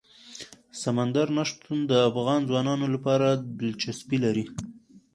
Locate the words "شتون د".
1.49-1.93